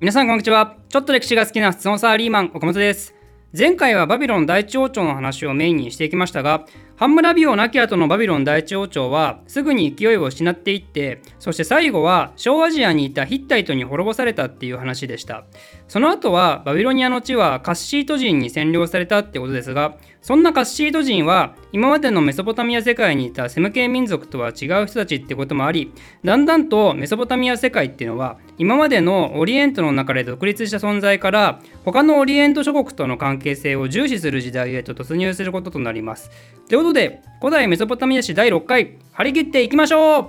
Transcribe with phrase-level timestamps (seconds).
[0.00, 0.76] 皆さんこんにちは。
[0.88, 3.16] ちょっと歴史が好きな普通のサーリーマン岡本です。
[3.52, 15.46] 前回はバビロン第一王朝の話をメインにしていきましたがハンムラビオ亡き後のバビロン第一王朝はすぐに勢いを失っていってそして最後は小アジアにいたヒッタイトに滅ぼされたっていう話でした。
[15.88, 19.96] その後はバビロニアの地はカッシート人に占領されたってことですが
[20.28, 25.90] そんなカッシート人は今までのメソポタミア世界にいたセム系民族とは違う人たちってこともあり
[26.22, 36.30] だんだんとメソポタミア世界っていうのは今までのオリエントの中で独立した存在から他のオリエント諸国との関係性を重視する時代へと突入することとなります。
[36.68, 40.24] ということで古代メソポタミア史第6回張り切っていきましょう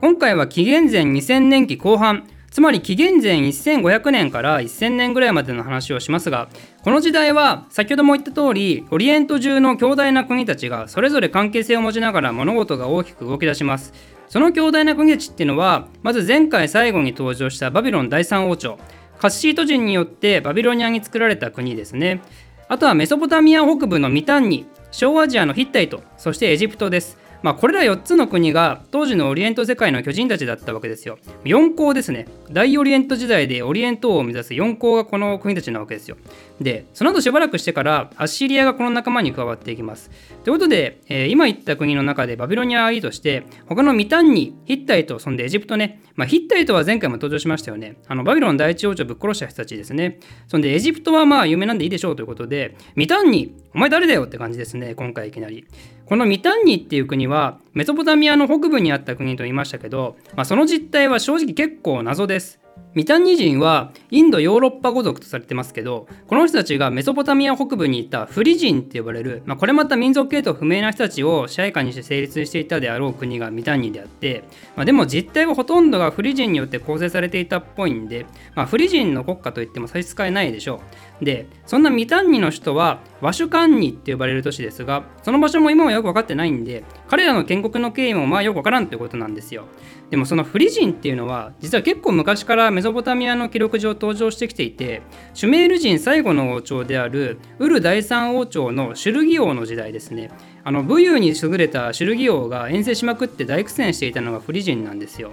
[0.00, 6.48] 今回は紀元前2000年期後半つまり紀元前1500年から1000年ぐらいまでの話をしますが
[6.82, 13.92] この時代は先ほども言った通りオリエント中の強大な国たちがそれぞれ関係性を持ちながら物事が大きく動き出します。
[14.28, 18.78] その強大な国たちっていうのはまず前回最後に登場したバビロン第三王朝
[19.18, 22.22] カッシート人によってバビロニアに作られた国ですね。
[22.68, 27.23] あとはメソポタミア北部のミタンニ小アジアのヒッタイトそしてエジプトです。
[27.44, 31.18] まあ、これら4つの国が当時のオリエント世界の巨人たちだったわけですよ。
[31.44, 32.26] 4皇ですね。
[32.50, 36.16] 大オリエント時代でオリエント王を目指す4皇がこの国たちなわけですよ。
[36.58, 40.10] で、その後しばらくしてからアッシリアがこの仲間に加わっていきます。
[40.42, 46.00] ということで、えー、今言った国の中でバビロニアはいいとして、他のミタンニ、ヒッタイト、そんでエジプトね。
[46.14, 47.96] まあ、ヒッタイトは前回も登場しましたよね。
[48.08, 50.18] あのバビロン第一王朝ぶっ殺した人たちですね。
[50.48, 55.66] そんでエジプトはまあ有名なんでいいでしょうということで、ミタンニ、お前誰だよって感じですね、今回いきなり。
[56.06, 62.60] このミタンニっていう国はメソポタミアの北部にあった国と言いましたけど、まあ、その実態は正直結構謎です。
[62.94, 74.44] ミタンニ人はインドヨーロッパ語族とされてますけどこの人たちがメソポタミア北部にいたフリ人って呼ばれる、まあ、これまた民族系統不明な人たちを支配下にして成立していたであろう国がミタンニであって、
[74.76, 80.80] まあ、でも実態はほとんどがフリ人によって構成されていたっぽいんで、まあ、フリ人の国家といっても差し支えないでしょ
[81.20, 81.24] う。
[81.24, 89.64] でそんなミタンニの首都はワシュカンニって呼ばれる都市ですがその場所も今はよく分かってないんで彼らの建国の経緯もまあよく分からんということなんですよ。
[90.10, 95.00] でもそのフリ人っていうのは実は結構昔からメソソポタミアの記録上登場してきていて
[95.32, 100.30] シュメール人最後の王朝であるウル第三王朝のシュルギ王の時代ですね。
[100.64, 105.30] あの武勇に優れたシュルギ王が遠征しまくって大苦戦していたのがフリ人なんですよ。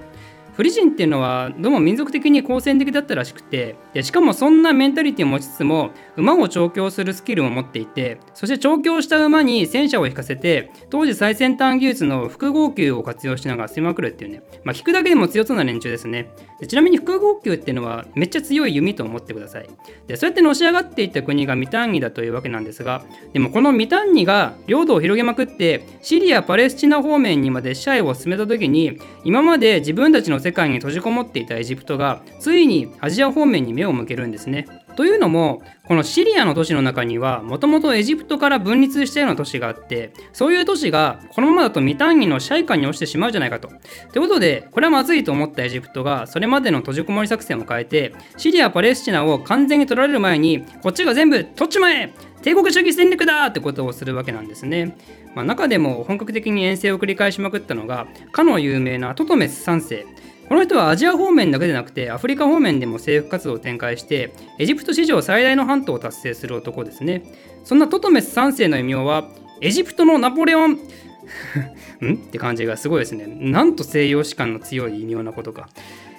[0.54, 16.30] フリ人っていうのはどうも民族的に好戦的だったらしくてでしかもそんなメンタリティを持ちつつも馬を調教するスキルを持っていてそして調教した馬に戦車を引かせて当時最先端技術の複合球を活用しながら攻めまくるっていうね、まあ、聞くだけでも強そうな連中ですね。
[16.60, 19.70] でちなみに複合球っていうのはめっちゃ強い弓と思ってください。
[20.08, 23.04] でそうやってのし上がっていった国がミタンニだというわけなんですが
[23.34, 34.68] でもこのミタンニが領土を広げまくってシリア・パレスチナ方面にまで支配を進めた時に今まで自分たちの世界に閉じこもっていたエジプトがついにアジア方面に目を向けるんですね。
[34.96, 43.70] というのもこのシリアの都市の中にはもともとエジプトから分立したような都市があってそういう都市がこのままだとミタンニの支配下に落ちてしまうじゃないかと。
[43.70, 54.98] ということでこれはまずいと思ったエジプトがそれまでの閉じこもり作戦を変えてシリア・パレスチナを完全に取られる前にこっちが全部取っちまえ帝国主義戦略だってことをするわけなんですね。
[55.36, 60.06] まあ、中でも本格的に遠征を繰り返しまくったのがかの有名なトトメス3世
[60.52, 67.24] この人はアジア方面だけでなくてアフリカ方面でも政府活動を展開してエジプト史上最大の半島を達成する男ですね。
[67.64, 69.30] そんなトトメス3世の異名は
[69.62, 70.72] エジプトのナポレオン
[72.04, 72.16] ん？
[72.16, 73.28] って感じがすごいですね。
[73.28, 75.70] なんと西洋史観の強い異名なことか。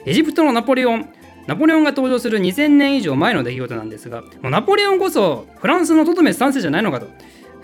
[0.06, 1.10] エジプトのナポレオン
[1.47, 7.09] ナポレオンが登場する2000年以上前の出来事なんですがもうナポレオンこそフランスのトトメス3世じゃないのかと。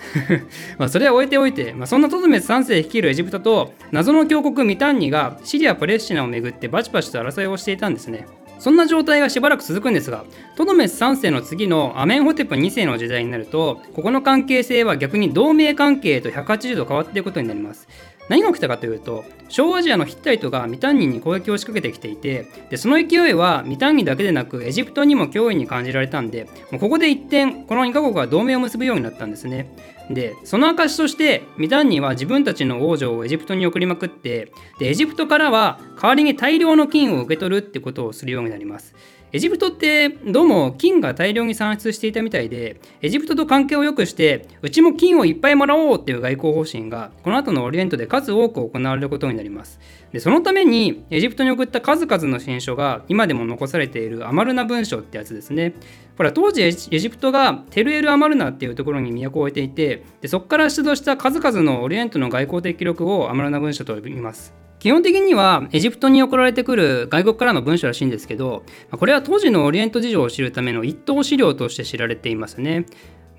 [0.78, 8.26] まあそれは置いておいて、まあ、そんなトドメス3世率いるエジプトと謎の強国ミタンニがシリア・パレスチナをめぐってバチバチと争いをしていたんですね。
[8.58, 10.24] そんな状態がしばらく続くんですが、
[10.56, 17.88] トドメス3世の次のアメンホテプ2世の時代になると、ここの関係性は逆に同盟関係と180度変わっていくことになります。
[18.28, 29.74] 何が起きたかというと小アジアのヒッタイトがミタンニに攻撃を仕掛けてきていてでその勢いはミタンニだけでなくエジプトにも脅威に感じられたんでもうここで一転この2カ国は同盟を結ぶようになったんですね。
[30.10, 38.94] でその証としてミタンニは自分たちの王女をエジプトに送りまくってでエジプトからは代わりに大量の金を受け取るってことをするようになります。
[39.30, 49.80] エジプトってどうも金が大量に産出していたみたいでエジプトと関係を良くしてうちも金をいっぱいもらおうっていう外交方針がこの後のオリエントで数多く行われることになります。
[50.12, 55.74] でそのためにエジプトに送った数々の新書が今でも残されているアマルナ文書ってやつですね。
[56.16, 64.67] ほら当時エジプトがテルエル・アマルナっていうところに都を置いていてでそこから出土した数々のオリエントの外交的記録をアマルナ文書と呼びます。
[64.78, 72.86] 基本的にはエジプトに送られてくる外国からの文書らしいんですけどこれは当時のオリエント事情を知るための一等資料として知られていますね。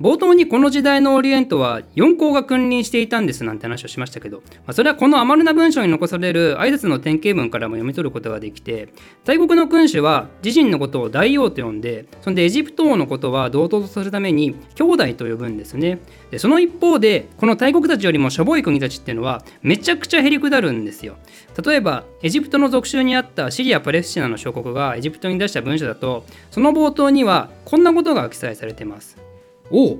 [0.01, 8.88] 冒頭にこの時代のオリエントは4校が君臨していたんですなんて話をしましたけど、まあ、それはこの余るな文章に残される挨拶の典型文からも読み取ることができて
[9.25, 16.00] 大国の君主は自身のことを大王と呼んでそんでエジプト王のことは同等とするために兄弟と呼ぶんですね。
[16.31, 21.18] でその一方でこの大国たちよりもしょぼい国たちっていうのはめちゃくちゃへりくだるんですよ。
[21.66, 29.29] 例えばエジプトの属州にあったシリア・パレスチナの小国がエジプトに出した文書だとその冒頭にはこんなことが記載されてます。
[29.71, 29.98] お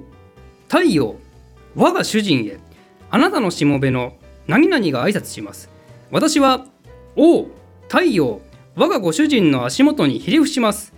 [0.68, 1.16] 太陽
[1.76, 2.60] 我が主人へ。
[3.12, 4.14] あなたのしもべの
[4.48, 5.70] 何々が挨拶します。
[6.12, 6.66] 私は
[7.16, 7.46] 王
[7.88, 8.42] 太陽
[8.76, 10.94] 我がご主人の足元にひれ伏します。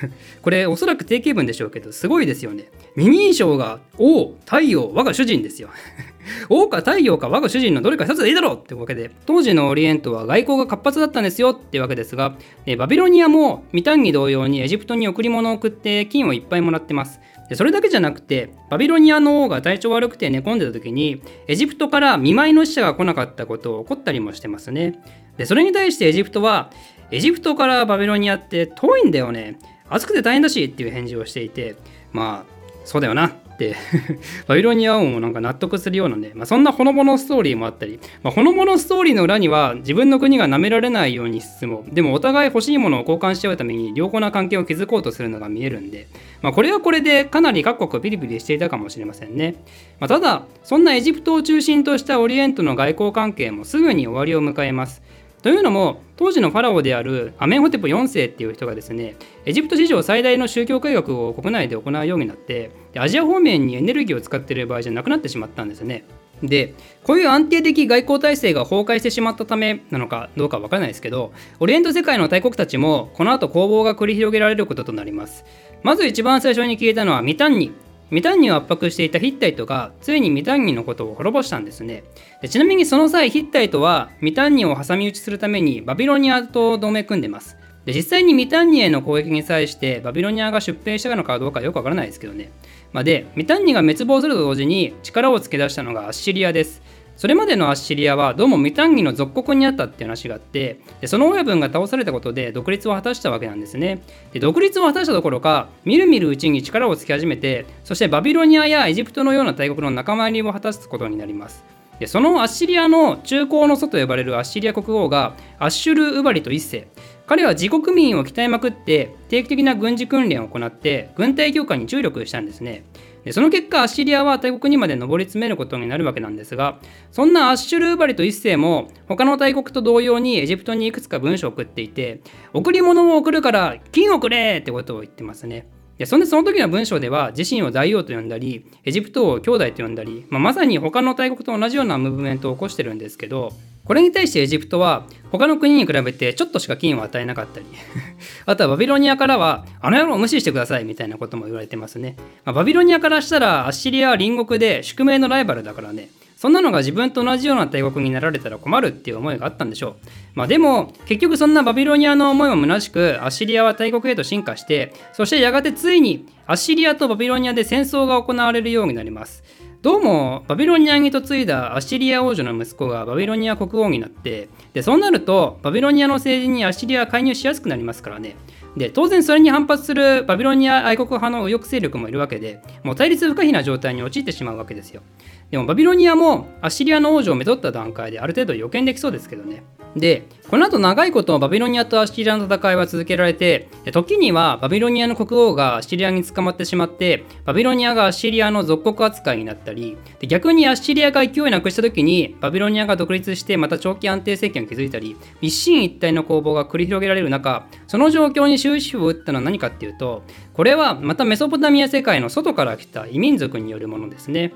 [0.42, 2.68] これおそらく定型文でしょうけどすごいですよね。
[2.96, 5.68] 二人称が王太陽我が主人ですよ。
[6.48, 12.36] 王か太陽か我が主人のどれか一つでいいだろうってわけで当時のオリエントは外交が活発だったんですよってわけですが
[12.78, 17.20] バビロニアもミタンギ同様にエジプトに贈り物を送って金をいっぱいもらってます。
[17.50, 25.02] でそれだけじゃなくてバビロニアの王が体調悪くて寝込んでた時にエジプトから見舞いの使者が来なかったことを怒ったりもしてますね。
[25.36, 26.70] でそれに対してエジプトは
[27.10, 29.58] エジプトからバビロニアって遠いんだよね。
[29.88, 31.74] 暑くて大変だしっていう返事をしていて
[32.12, 33.32] まあそうだよな。
[34.46, 46.08] バビロニア王もなんか納得するようなね、まあ、そんなほのぼのストーリーもあったり、まあ、ほのぼのストーリーの裏には自分の国が舐められないようにしつつもでもお互い欲しいものを交換し合うために良好な関係を築こうとするのが見えるんで、
[46.42, 49.56] まあ、これはこれでかなり各国ピリピリしていたかもしれませんね、
[49.98, 55.02] ま、ただそんなエジプトを中心としたオリエントの外交関係もすぐに終わりを迎えます。
[55.42, 59.16] というのも当時のファラオであるアメンホテプ4世っていう人がですね
[59.46, 66.04] エジプト史上最大の宗教改革を国内で行うようになってアジア方面にエネルギーを使っている場合じゃなくなってしまったんですね。
[66.42, 75.44] でこういう安定的外交体制が崩壊してしまったためなのかどうかわからないですけどオリエント世界の大国たちもこの後攻防が繰り広げられることとなります
[75.82, 77.72] まず一番最初に聞いたのはミタンニ
[78.10, 82.04] ミタンニを圧迫していたヒッタイトがついにミタンニのことを滅ぼしたんですね。
[82.42, 87.56] でちなみにその際ヒッタイトはミタンニを挟み撃ちするためにバビロニアと同盟組んでます。
[87.84, 92.50] で実際にミタンニへの攻撃に際してバビロニアが出兵したのかどうかよくわからないですけどね、
[92.92, 96.82] まあ、でミタンニが滅亡すると同時に力をつけ出したのがアッシリアです。
[97.20, 104.02] それまでのアッシリアはどうもミタンギの属国にあったっていう話があってでその親分が倒されたことで独立を果たしたわけなんですね。
[104.32, 111.62] で独立を果たしたどころかみるみるうちに力をつけ始めてそしてバビロニアやエジプトのような大国の仲間入りを果たすことになります。
[111.98, 116.88] でそのアッシリアの中高の祖と呼ばれるアッシリア国王がアッシュル・ウバリと一世。
[117.26, 122.82] 彼は自国民を鍛えまくって定期的な軍事訓練を行って軍隊強化に注力したんですね。
[123.30, 126.78] その結果アッシリアは大国にまで上り詰めることになるわけなんですが
[127.10, 132.20] そんなアッシュルーバリと一世も他の大国と同様にエジプトにいくつか文書を送っていて
[132.54, 135.66] 贈り物を送るから金をくれってことを言ってますね。
[136.00, 143.52] でそんでその時の文章では自身を大王と呼んだりエジプトを兄弟と呼んだり、まあ、まさに他の大国と同じようなムーブメントを起こしてるんですけど
[143.84, 147.66] これに対してエジプトは他の国に比べてちょっとしか金を与えなかったり
[148.46, 152.16] あとはバビロニアからはあの野郎を無視してくださいみたいなことも言われてますね、
[152.46, 156.08] まあ、バビロニアからしたらアッシリアは隣国で宿命のライバルだからね。
[156.40, 159.96] そんなのが自分と同じような大国になられたら困るっていう思いがあったんでしょう。
[160.32, 169.44] まあでも、結局そんなバビロニアの思いも虚しく、アッシリアは大国へと進化して、そしてやがてついにアッシリアとバビロニアで戦争が行われるようになります。
[169.82, 178.36] どうもバビロニアに嫁いだアッシリア王女の息子がバビロニア国王になってでそうなるとバビロニアの政治にアッシリアは介入しやすくなりますからね
[178.76, 185.02] で当然それに反発するバビロニア愛国派の右翼勢力もいるわけでもう対立不可避な状態に陥ってしまうわけですよ
[185.50, 189.62] でもバビロニアもアッシリアの王女をめとった段階である程度予見できそうですけどね。
[189.96, 210.22] で、この後長いことバビロニアとアッシリアの戦いは続けられて、時にはバビロニアの国王がアッシリアに捕まってしまって、バビロニアがアッシリアの属国扱いになったり、で逆にアッシリアが勢いなくした時にバビロニアが独立してまた長期安定政権を築いたり、一進一退の攻防が繰り広げられる中、その状況に終止符を打ったのは何かっていうと、
[210.54, 214.52] これはまたメソポタミア世界の外から来た異民族によるものですね。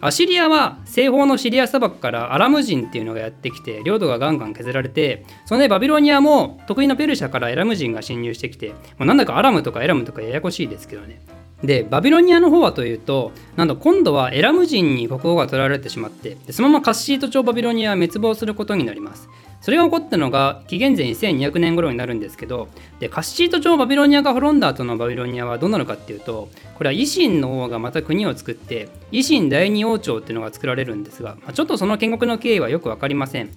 [0.00, 11.20] アシリアは西方のシリア砂漠からアラム人っていうのがやってきて領土がガンガン削られてそのでバビロニアも得意なペルシャからエラム人が侵入してきて、まあ、なんだかアラムとかエラムとかややこしいですけどね
[11.64, 19.28] でバビロニアの方はというとなんと今度はエラム人に国王が取られてしまってそのままカッシート朝バビロニアは滅亡することになります
[19.60, 22.68] それが起こったのが紀元前1200年頃になるんですけど
[23.00, 33.50] でカッシート朝バビロニアが滅んだ後のバビロニアはどうなるかっていうとこれは維新の王がまた国を作って維新第二王朝っていうのが作られるんですが、まあ、ちょっとその建国の経緯はよく分かりません。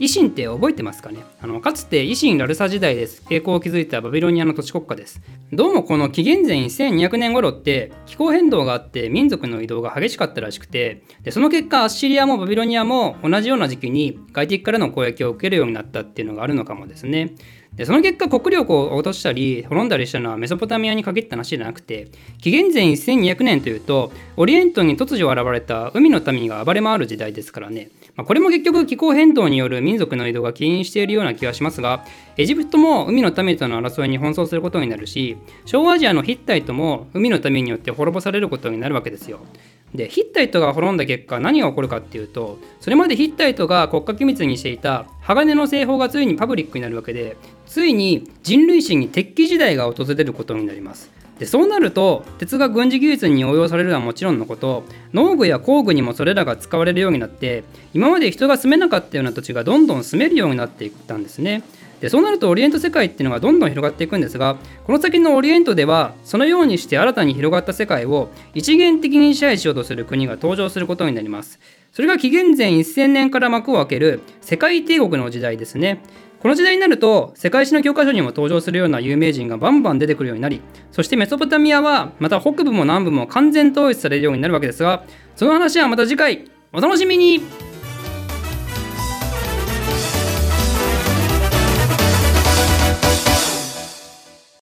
[0.00, 1.24] 維新って覚えてますかね？
[1.40, 3.22] あのかつて維新ラルサ時代です。
[3.30, 5.20] 栄光を築いたバビロニアの土地国家です。
[5.52, 17.34] どうもこの紀元前1200年頃って気候変動があって民族の移動が激しかったらしくてでその結果アッシリアもバビロニアも同じような時期に外敵からの攻撃を受けるようになったっていうのがあるのかもですね。
[17.74, 22.08] でその結果国力を落としたり滅んだりしたのはメソポタミアに限った話じゃなくて
[22.40, 32.04] 紀元前1200年というとオリエントに突如現れた海の民が暴れ回る時代ですからね、まあ、これも結局気候変動による民族の移動が起因しているような気がしますが
[32.36, 39.40] エジプトも海の民との争いに奔走することになるし小アジアのヒッタイトも海の民によって滅ぼされることになるわけですよ。
[39.94, 51.23] でヒッタイトが滅んだ結果何が起こるかっていうとそれまでヒッタイトが国家機密にしていた鋼の製法がついにパブリックになるわけでついに人類史に鉄器時代が訪れることになります。
[51.38, 61.62] でそうなると鉄が軍事技術に応用されるのはもちろんのこと農具や工具にもそれらが使われるようになって今まで人が住めなかったような土地がどんどん住めるようになっていったんですね。
[62.00, 71.58] でそうなるとオリエント世界っていうのがどんどん広がっていくんですがこの先のオリエントではそのようにして新たに広がった世界を一元的に支配しようとする国が登場することになります。
[71.92, 76.02] それが紀元前1000年から幕を開ける世界帝国の時代ですね。
[76.44, 80.60] この時代になると世界史の教科書にも登場するような有名人がバンバン出てくるようになり
[80.92, 86.50] そしてメソポタミアはまた北部も南部も完全統一されるようになるわけですがその話はまた次回。
[86.74, 87.40] お楽しみに。